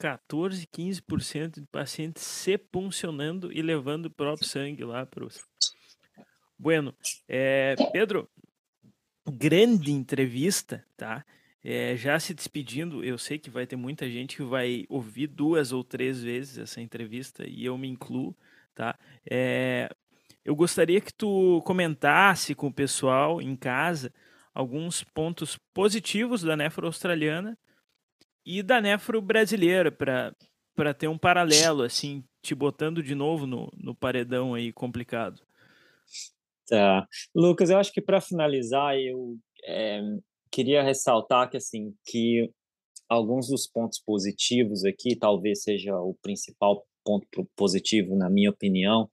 [0.01, 5.41] 14, 15% de pacientes se puncionando e levando o próprio sangue lá para os.
[6.59, 6.93] Bueno,
[7.29, 8.29] é, Pedro,
[9.25, 11.25] grande entrevista, tá?
[11.71, 15.71] É, já se despedindo, eu sei que vai ter muita gente que vai ouvir duas
[15.71, 18.35] ou três vezes essa entrevista e eu me incluo,
[18.75, 18.99] tá?
[19.31, 19.91] É,
[20.43, 24.11] eu gostaria que tu comentasse com o pessoal em casa
[24.55, 27.55] alguns pontos positivos da nefro australiana
[28.47, 33.95] e da nefro brasileira para ter um paralelo, assim, te botando de novo no, no
[33.95, 35.43] paredão aí complicado.
[36.67, 37.07] Tá.
[37.35, 40.01] Lucas, eu acho que para finalizar, eu é,
[40.51, 42.51] queria ressaltar que assim que
[43.09, 49.11] alguns dos pontos positivos aqui, talvez seja o principal ponto positivo na minha opinião,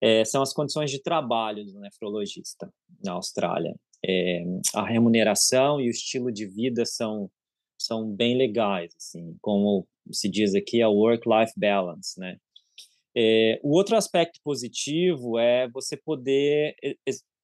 [0.00, 2.72] é, são as condições de trabalho do nefrologista
[3.04, 3.74] na Austrália.
[4.04, 4.42] É,
[4.74, 7.30] a remuneração e o estilo de vida são
[7.78, 12.36] são bem legais, assim, como se diz aqui, a work-life balance, né?
[13.16, 16.74] É, o outro aspecto positivo é você poder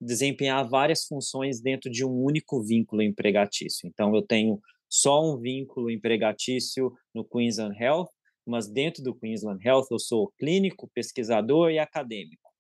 [0.01, 3.87] desempenhar várias funções dentro de um único vínculo empregatício.
[3.87, 8.09] Então, eu tenho só um vínculo empregatício no Queensland Health,
[8.47, 12.51] mas dentro do Queensland Health eu sou clínico, pesquisador e acadêmico.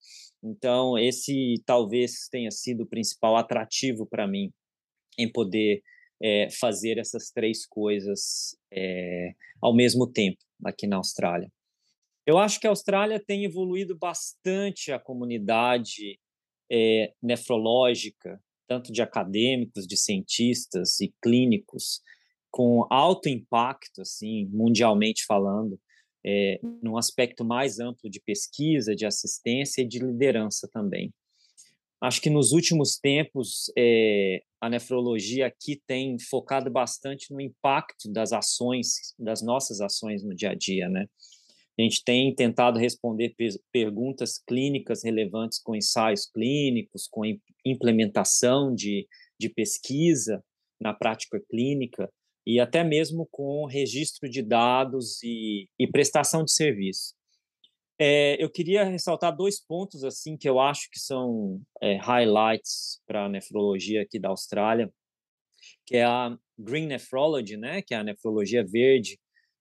[0.43, 4.53] Então, esse talvez tenha sido o principal atrativo para mim
[5.18, 5.82] em poder
[6.22, 11.51] é, fazer essas três coisas é, ao mesmo tempo aqui na Austrália.
[12.26, 16.18] Eu acho que a Austrália tem evoluído bastante a comunidade
[16.71, 22.01] é, nefrológica, tanto de acadêmicos, de cientistas e clínicos,
[22.51, 25.79] com alto impacto, assim, mundialmente falando,
[26.25, 31.12] é, num aspecto mais amplo de pesquisa, de assistência e de liderança também.
[32.01, 38.33] Acho que nos últimos tempos é, a nefrologia aqui tem focado bastante no impacto das
[38.33, 41.07] ações, das nossas ações no dia a dia, né?
[41.79, 43.35] A gente tem tentado responder
[43.70, 47.22] perguntas clínicas relevantes com ensaios clínicos, com
[47.64, 49.07] implementação de,
[49.39, 50.43] de pesquisa
[50.81, 52.11] na prática clínica,
[52.47, 57.14] e até mesmo com registro de dados e, e prestação de serviço.
[57.99, 63.24] É, eu queria ressaltar dois pontos assim que eu acho que são é, highlights para
[63.24, 64.93] a nefrologia aqui da Austrália,
[65.87, 69.18] que é a Green Nephrology, né, que é a nefrologia verde,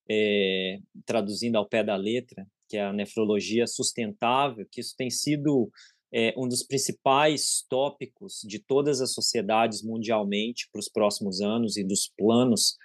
[0.10, 5.72] é, traduzindo ao pé da letra, que é a nefrologia sustentável, que isso tem sido
[6.14, 11.84] é, um dos principais tópicos de todas as sociedades mundialmente para os próximos anos e
[11.84, 12.78] dos planos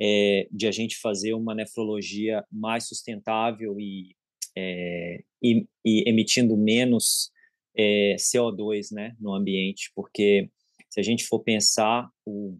[0.00, 4.16] é, de a gente fazer uma nefrologia mais sustentável e,
[4.56, 7.30] é, e, e emitindo menos
[7.76, 10.50] é, CO2 né, no ambiente, porque
[10.88, 12.58] se a gente for pensar, o,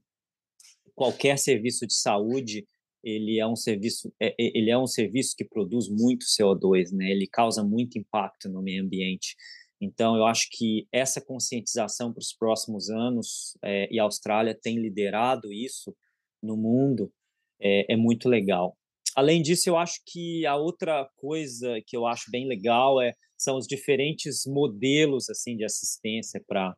[0.95, 2.67] qualquer serviço de saúde
[3.03, 7.11] ele é um serviço é, ele é um serviço que produz muito CO2, né?
[7.11, 9.37] Ele causa muito impacto no meio ambiente.
[9.81, 14.79] Então, eu acho que essa conscientização para os próximos anos, é, e a Austrália tem
[14.79, 15.97] liderado isso
[16.43, 17.11] no mundo,
[17.59, 18.77] é, é, muito legal.
[19.17, 23.57] Além disso, eu acho que a outra coisa que eu acho bem legal é, são
[23.57, 26.77] os diferentes modelos assim de assistência para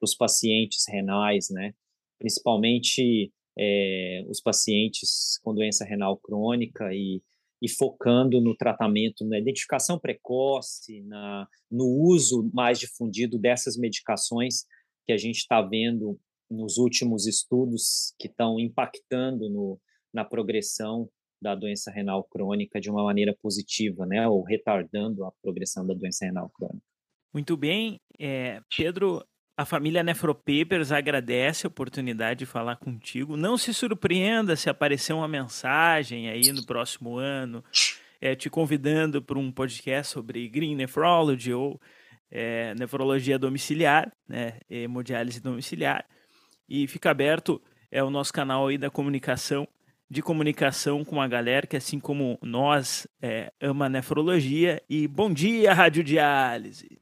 [0.00, 1.74] os pacientes renais, né?
[2.22, 7.22] principalmente é, os pacientes com doença renal crônica e,
[7.60, 14.64] e focando no tratamento, na identificação precoce, na, no uso mais difundido dessas medicações
[15.06, 16.18] que a gente está vendo
[16.50, 19.80] nos últimos estudos que estão impactando no,
[20.12, 21.08] na progressão
[21.40, 26.24] da doença renal crônica de uma maneira positiva, né, ou retardando a progressão da doença
[26.24, 26.84] renal crônica.
[27.34, 29.24] Muito bem, é, Pedro,
[29.62, 33.36] a família Nefropapers agradece a oportunidade de falar contigo.
[33.36, 37.64] Não se surpreenda se aparecer uma mensagem aí no próximo ano,
[38.20, 41.80] é, te convidando para um podcast sobre Green Nephrology ou
[42.28, 46.04] é, nefrologia domiciliar, né, hemodiálise domiciliar.
[46.68, 49.68] E fica aberto é o nosso canal aí da comunicação,
[50.10, 54.82] de comunicação com a galera que, assim como nós, é, ama nefrologia.
[54.88, 57.01] E bom dia, Radiodiálise!